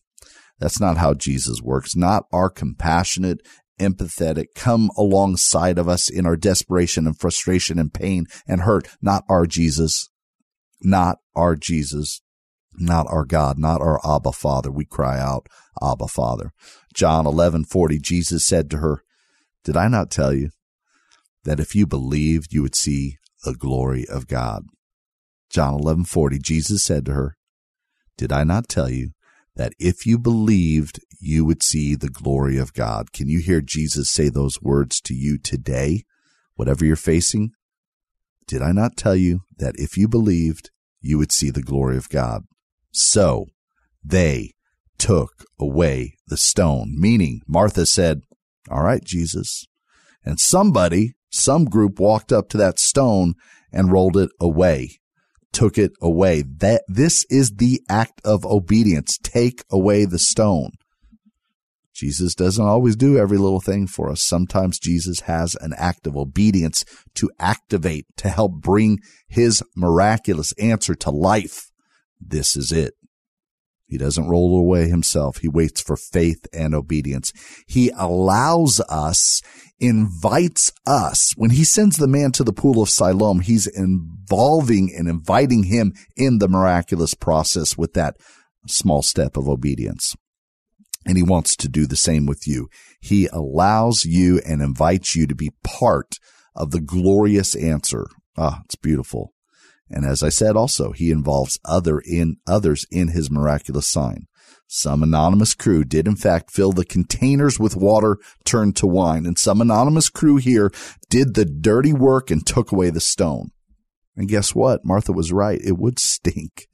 [0.58, 1.94] that's not how Jesus works.
[1.94, 3.40] Not our compassionate,
[3.78, 8.88] empathetic, come alongside of us in our desperation and frustration and pain and hurt.
[9.02, 10.08] Not our Jesus.
[10.82, 12.22] Not our Jesus
[12.76, 14.70] not our God, not our Abba Father.
[14.70, 15.48] We cry out,
[15.82, 16.52] Abba Father.
[16.94, 19.02] John 11:40 Jesus said to her,
[19.64, 20.50] "Did I not tell you
[21.44, 24.64] that if you believed you would see the glory of God?"
[25.50, 27.36] John 11:40 Jesus said to her,
[28.16, 29.12] "Did I not tell you
[29.56, 34.10] that if you believed you would see the glory of God?" Can you hear Jesus
[34.10, 36.04] say those words to you today?
[36.54, 37.52] Whatever you're facing,
[38.46, 42.08] did I not tell you that if you believed you would see the glory of
[42.08, 42.44] God?
[42.92, 43.46] So
[44.04, 44.52] they
[44.98, 48.20] took away the stone, meaning Martha said,
[48.70, 49.66] All right, Jesus.
[50.24, 53.34] And somebody, some group walked up to that stone
[53.72, 55.00] and rolled it away,
[55.52, 56.42] took it away.
[56.42, 59.18] That this is the act of obedience.
[59.22, 60.70] Take away the stone.
[61.94, 64.22] Jesus doesn't always do every little thing for us.
[64.22, 70.94] Sometimes Jesus has an act of obedience to activate, to help bring his miraculous answer
[70.94, 71.71] to life.
[72.26, 72.94] This is it.
[73.92, 75.38] He doesn't roll away himself.
[75.38, 77.30] He waits for faith and obedience.
[77.66, 79.42] He allows us,
[79.80, 81.34] invites us.
[81.36, 85.92] When he sends the man to the pool of Siloam, he's involving and inviting him
[86.16, 88.16] in the miraculous process with that
[88.66, 90.16] small step of obedience.
[91.04, 92.68] And he wants to do the same with you.
[92.98, 96.14] He allows you and invites you to be part
[96.56, 98.06] of the glorious answer.
[98.38, 99.34] Ah, it's beautiful.
[99.92, 104.26] And as I said also, he involves other in others in his miraculous sign.
[104.66, 109.38] Some anonymous crew did in fact fill the containers with water turned to wine, and
[109.38, 110.70] some anonymous crew here
[111.10, 113.50] did the dirty work and took away the stone.
[114.16, 114.84] And guess what?
[114.84, 115.60] Martha was right.
[115.62, 116.68] It would stink.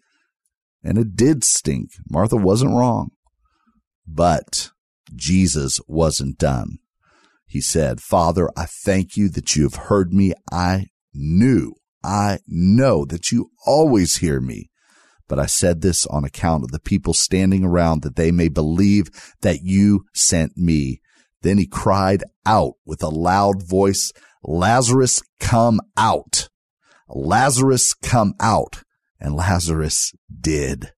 [0.85, 1.91] And it did stink.
[2.09, 3.11] Martha wasn't wrong.
[4.07, 4.71] But
[5.14, 6.79] Jesus wasn't done.
[7.47, 10.35] He said, Father, I thank you that you have heard me.
[10.53, 14.71] I knew, I know that you always hear me.
[15.29, 19.11] But I said this on account of the people standing around that they may believe
[19.43, 21.01] that you sent me.
[21.43, 24.11] Then he cried out with a loud voice,
[24.43, 26.49] Lazarus, come out.
[27.09, 28.83] Lazarus, come out.
[29.21, 30.93] And Lazarus did.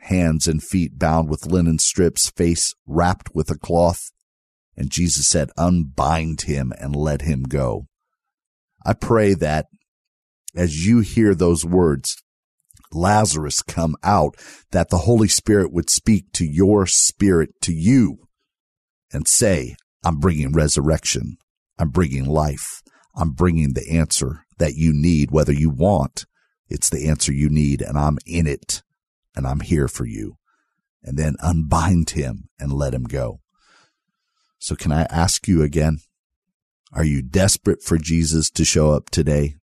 [0.00, 4.10] Hands and feet bound with linen strips, face wrapped with a cloth.
[4.76, 7.88] And Jesus said, unbind him and let him go.
[8.86, 9.66] I pray that
[10.54, 12.16] as you hear those words,
[12.92, 14.36] Lazarus come out,
[14.70, 18.28] that the Holy Spirit would speak to your spirit, to you,
[19.12, 21.36] and say, I'm bringing resurrection.
[21.78, 22.82] I'm bringing life.
[23.14, 26.24] I'm bringing the answer that you need, whether you want.
[26.68, 28.82] It's the answer you need, and I'm in it,
[29.34, 30.36] and I'm here for you.
[31.02, 33.40] And then unbind him and let him go.
[34.58, 35.98] So can I ask you again?
[36.92, 39.54] Are you desperate for Jesus to show up today?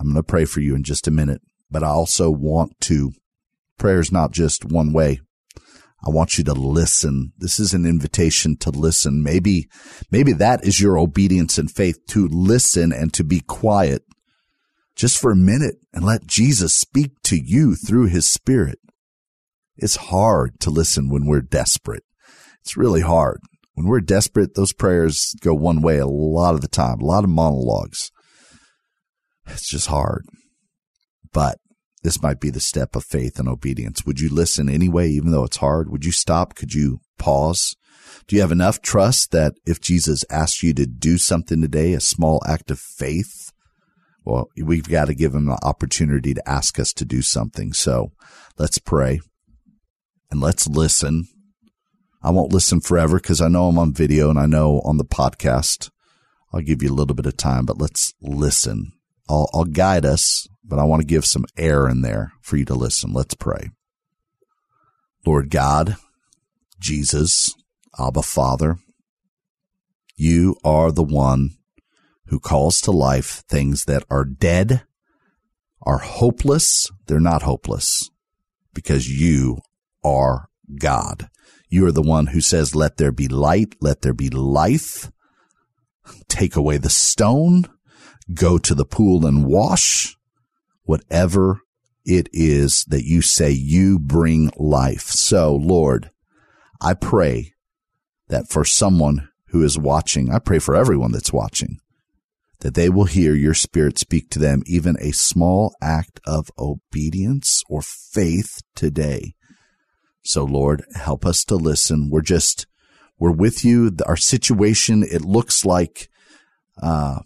[0.00, 3.12] I'm going to pray for you in just a minute, but I also want to,
[3.76, 5.20] prayer is not just one way.
[6.02, 7.32] I want you to listen.
[7.36, 9.22] This is an invitation to listen.
[9.22, 9.68] Maybe,
[10.10, 14.02] maybe that is your obedience and faith to listen and to be quiet
[14.96, 18.78] just for a minute and let Jesus speak to you through his spirit.
[19.76, 22.04] It's hard to listen when we're desperate.
[22.62, 23.40] It's really hard.
[23.74, 27.24] When we're desperate, those prayers go one way a lot of the time, a lot
[27.24, 28.10] of monologues.
[29.52, 30.26] It's just hard.
[31.32, 31.58] But
[32.02, 34.06] this might be the step of faith and obedience.
[34.06, 35.90] Would you listen anyway, even though it's hard?
[35.90, 36.54] Would you stop?
[36.54, 37.76] Could you pause?
[38.26, 42.00] Do you have enough trust that if Jesus asked you to do something today, a
[42.00, 43.52] small act of faith,
[44.24, 47.72] well, we've got to give him the opportunity to ask us to do something.
[47.72, 48.12] So
[48.58, 49.20] let's pray
[50.30, 51.26] and let's listen.
[52.22, 55.04] I won't listen forever because I know I'm on video and I know on the
[55.04, 55.90] podcast.
[56.52, 58.92] I'll give you a little bit of time, but let's listen.
[59.30, 62.64] I'll, I'll guide us but I want to give some air in there for you
[62.66, 63.12] to listen.
[63.12, 63.70] Let's pray.
[65.26, 65.96] Lord God,
[66.78, 67.52] Jesus,
[67.98, 68.78] Abba Father,
[70.16, 71.50] you are the one
[72.26, 74.84] who calls to life things that are dead,
[75.82, 76.88] are hopeless.
[77.06, 78.08] They're not hopeless
[78.72, 79.58] because you
[80.04, 81.28] are God.
[81.68, 85.10] You are the one who says, let there be light, let there be life.
[86.28, 87.64] Take away the stone,
[88.34, 90.16] go to the pool and wash
[90.84, 91.60] whatever
[92.04, 95.04] it is that you say you bring life.
[95.04, 96.10] So, Lord,
[96.80, 97.54] I pray
[98.28, 101.78] that for someone who is watching, I pray for everyone that's watching,
[102.60, 107.62] that they will hear your spirit speak to them, even a small act of obedience
[107.68, 109.34] or faith today.
[110.22, 112.10] So, Lord, help us to listen.
[112.10, 112.66] We're just,
[113.18, 113.90] we're with you.
[114.06, 116.08] Our situation, it looks like,
[116.82, 117.20] uh,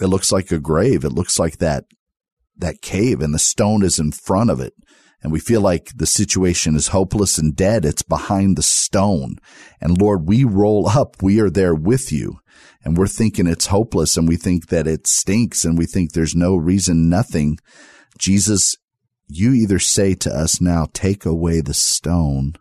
[0.00, 1.04] it looks like a grave.
[1.04, 1.84] It looks like that
[2.56, 4.74] that cave and the stone is in front of it.
[5.22, 7.84] And we feel like the situation is hopeless and dead.
[7.84, 9.36] It's behind the stone.
[9.80, 11.22] And Lord, we roll up.
[11.22, 12.38] We are there with you
[12.84, 16.34] and we're thinking it's hopeless and we think that it stinks and we think there's
[16.34, 17.58] no reason, nothing.
[18.18, 18.76] Jesus,
[19.28, 22.54] you either say to us now, take away the stone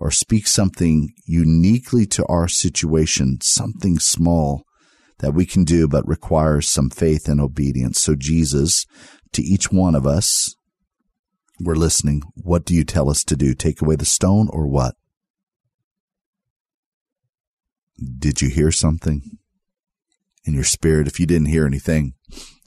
[0.00, 4.64] or speak something uniquely to our situation, something small
[5.20, 8.00] that we can do, but requires some faith and obedience.
[8.00, 8.86] So Jesus,
[9.32, 10.54] to each one of us,
[11.60, 12.22] we're listening.
[12.34, 13.54] What do you tell us to do?
[13.54, 14.94] Take away the stone or what?
[18.18, 19.38] Did you hear something
[20.44, 21.06] in your spirit?
[21.06, 22.14] If you didn't hear anything,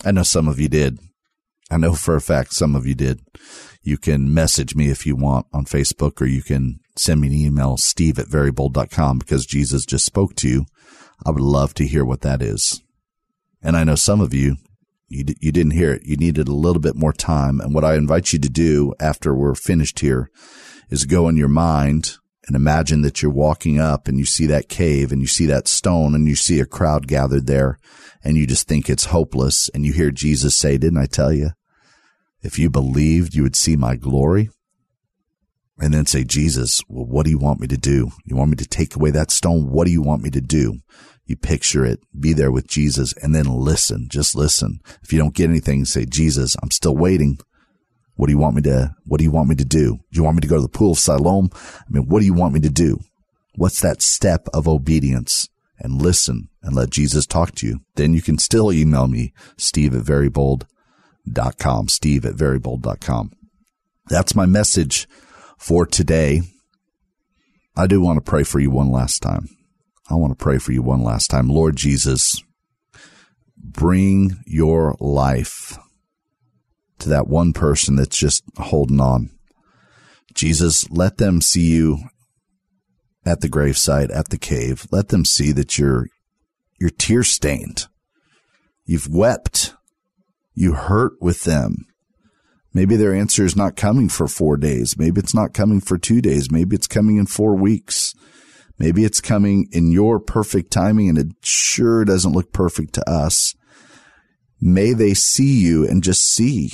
[0.05, 0.99] I know some of you did.
[1.71, 3.21] I know for a fact some of you did.
[3.81, 7.33] You can message me if you want on Facebook or you can send me an
[7.33, 10.65] email, steve at verybold.com because Jesus just spoke to you
[11.25, 12.81] I would love to hear what that is.
[13.61, 14.57] And I know some of you,
[15.07, 16.03] you, you didn't hear it.
[16.05, 17.59] You needed a little bit more time.
[17.61, 20.29] And what I invite you to do after we're finished here
[20.89, 24.67] is go in your mind and imagine that you're walking up and you see that
[24.67, 27.77] cave and you see that stone and you see a crowd gathered there
[28.23, 29.69] and you just think it's hopeless.
[29.73, 31.51] And you hear Jesus say, didn't I tell you?
[32.41, 34.49] If you believed, you would see my glory
[35.83, 38.09] and then say, Jesus, well, what do you want me to do?
[38.23, 39.69] You want me to take away that stone?
[39.69, 40.79] What do you want me to do?
[41.25, 44.79] You picture it, be there with Jesus and then listen, just listen.
[45.01, 47.37] If you don't get anything, say, Jesus, I'm still waiting.
[48.15, 49.97] What do you want me to, what do you want me to do?
[49.97, 51.49] Do you want me to go to the pool of Siloam?
[51.53, 52.99] I mean, what do you want me to do?
[53.55, 55.49] What's that step of obedience?
[55.79, 57.81] And listen and let Jesus talk to you.
[57.95, 63.31] Then you can still email me, steve at verybold.com, steve at verybold.com.
[64.07, 65.07] That's my message
[65.63, 66.41] for today.
[67.77, 69.47] I do want to pray for you one last time.
[70.09, 71.47] I want to pray for you one last time.
[71.47, 72.43] Lord Jesus,
[73.55, 75.77] bring your life
[76.99, 79.29] to that one person that's just holding on.
[80.33, 81.99] Jesus, let them see you
[83.25, 84.85] at the gravesite, at the cave.
[84.91, 86.07] Let them see that you're,
[86.77, 87.87] you're tear stained.
[88.85, 89.75] You've wept.
[90.53, 91.85] You hurt with them.
[92.73, 94.97] Maybe their answer is not coming for four days.
[94.97, 96.51] Maybe it's not coming for two days.
[96.51, 98.15] Maybe it's coming in four weeks.
[98.79, 103.53] Maybe it's coming in your perfect timing and it sure doesn't look perfect to us.
[104.59, 106.71] May they see you and just see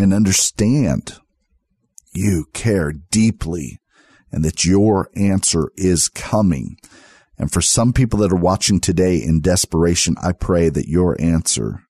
[0.00, 1.18] and understand
[2.12, 3.80] you care deeply
[4.32, 6.76] and that your answer is coming.
[7.38, 11.83] And for some people that are watching today in desperation, I pray that your answer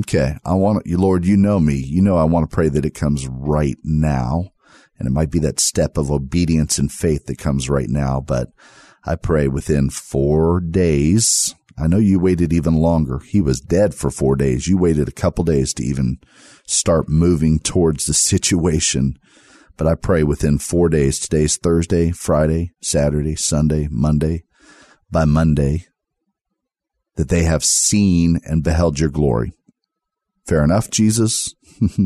[0.00, 0.36] Okay.
[0.44, 1.76] I want you, Lord, you know me.
[1.76, 4.50] You know, I want to pray that it comes right now.
[4.98, 8.50] And it might be that step of obedience and faith that comes right now, but
[9.04, 11.54] I pray within four days.
[11.76, 13.18] I know you waited even longer.
[13.18, 14.68] He was dead for four days.
[14.68, 16.18] You waited a couple days to even
[16.66, 19.18] start moving towards the situation.
[19.76, 21.18] But I pray within four days.
[21.18, 24.44] Today's Thursday, Friday, Saturday, Sunday, Monday.
[25.10, 25.86] By Monday,
[27.16, 29.52] that they have seen and beheld your glory.
[30.46, 31.54] Fair enough, Jesus?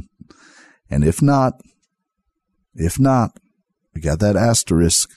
[0.91, 1.55] and if not,
[2.74, 3.39] if not,
[3.95, 5.11] we got that asterisk.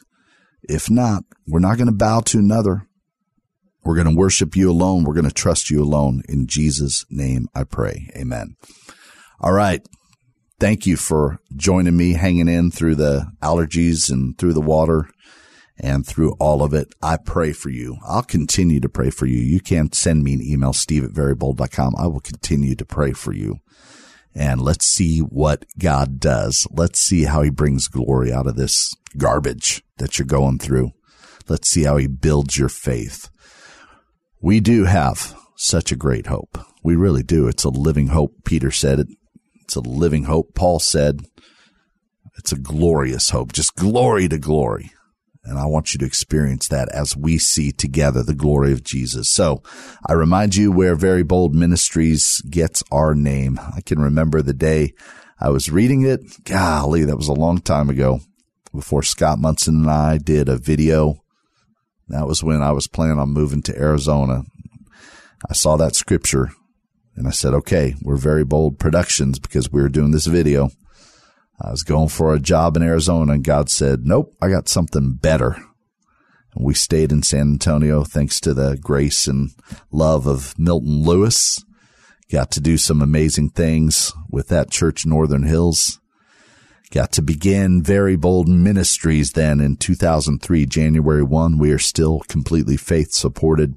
[0.63, 2.87] If not, we're not going to bow to another.
[3.83, 5.03] We're going to worship you alone.
[5.03, 6.21] We're going to trust you alone.
[6.29, 8.09] In Jesus' name, I pray.
[8.15, 8.55] Amen.
[9.39, 9.81] All right.
[10.59, 15.09] Thank you for joining me, hanging in through the allergies and through the water
[15.81, 16.93] and through all of it.
[17.01, 17.97] I pray for you.
[18.07, 19.39] I'll continue to pray for you.
[19.39, 21.95] You can send me an email, steve at verybold.com.
[21.97, 23.57] I will continue to pray for you.
[24.33, 26.65] And let's see what God does.
[26.71, 30.91] Let's see how he brings glory out of this garbage that you're going through.
[31.49, 33.29] Let's see how he builds your faith.
[34.39, 36.59] We do have such a great hope.
[36.83, 37.47] We really do.
[37.47, 38.33] It's a living hope.
[38.45, 39.07] Peter said it.
[39.63, 40.53] It's a living hope.
[40.55, 41.21] Paul said
[42.37, 43.51] it's a glorious hope.
[43.51, 44.91] Just glory to glory.
[45.43, 49.29] And I want you to experience that as we see together the glory of Jesus.
[49.29, 49.63] So
[50.05, 53.59] I remind you where Very Bold Ministries gets our name.
[53.75, 54.93] I can remember the day
[55.39, 56.43] I was reading it.
[56.43, 58.21] Golly, that was a long time ago
[58.73, 61.23] before Scott Munson and I did a video.
[62.09, 64.43] That was when I was planning on moving to Arizona.
[65.49, 66.51] I saw that scripture
[67.15, 70.69] and I said, okay, we're very bold productions because we were doing this video.
[71.63, 75.13] I was going for a job in Arizona and God said, nope, I got something
[75.13, 75.57] better.
[76.55, 79.51] And we stayed in San Antonio thanks to the grace and
[79.91, 81.63] love of Milton Lewis.
[82.31, 85.99] Got to do some amazing things with that church, Northern Hills.
[86.89, 91.57] Got to begin very bold ministries then in 2003, January 1.
[91.57, 93.75] We are still completely faith supported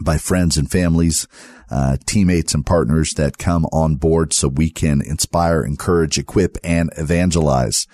[0.00, 1.26] by friends and families,
[1.70, 6.90] uh, teammates and partners that come on board so we can inspire, encourage, equip, and
[6.96, 7.86] evangelize.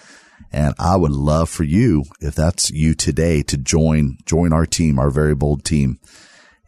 [0.53, 4.99] And I would love for you, if that's you today, to join, join our team,
[4.99, 5.99] our very bold team.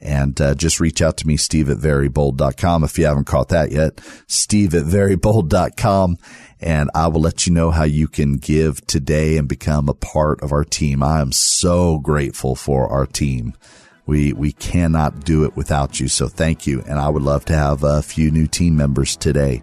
[0.02, 2.84] And uh, just reach out to me, steve at verybold.com.
[2.84, 6.16] If you haven't caught that yet, steve at verybold.com.
[6.60, 10.42] And I will let you know how you can give today and become a part
[10.42, 11.02] of our team.
[11.02, 13.54] I am so grateful for our team.
[14.10, 16.08] We, we cannot do it without you.
[16.08, 16.82] So thank you.
[16.88, 19.62] And I would love to have a few new team members today.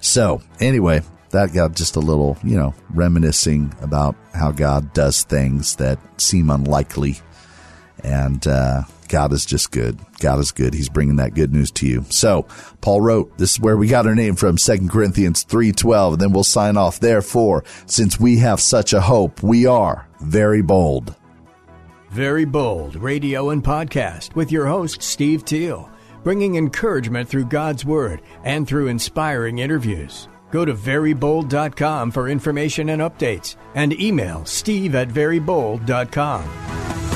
[0.00, 5.76] So anyway, that got just a little, you know, reminiscing about how God does things
[5.76, 7.18] that seem unlikely.
[8.02, 10.00] And, uh, God is just good.
[10.18, 10.74] God is good.
[10.74, 12.04] He's bringing that good news to you.
[12.10, 12.42] So
[12.80, 16.14] Paul wrote, this is where we got our name from, Second Corinthians 3.12.
[16.14, 16.98] And then we'll sign off.
[16.98, 21.14] Therefore, since we have such a hope, we are very bold.
[22.10, 25.90] Very Bold Radio and Podcast with your host, Steve Teal,
[26.22, 30.28] bringing encouragement through God's Word and through inspiring interviews.
[30.50, 37.15] Go to verybold.com for information and updates and email steve at verybold.com.